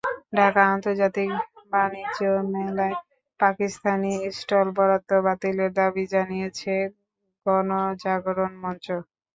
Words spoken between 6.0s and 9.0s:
জানিয়েছে গণজাগরণ মঞ্চ।